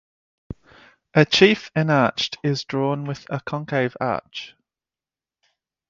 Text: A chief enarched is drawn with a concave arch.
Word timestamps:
A 1.13 1.25
chief 1.25 1.69
enarched 1.75 2.39
is 2.43 2.63
drawn 2.63 3.05
with 3.05 3.27
a 3.29 3.39
concave 3.39 3.95
arch. 3.99 4.55